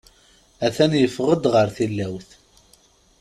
[0.65, 2.29] A-t-an yeffeɣ-d ɣer tilawt.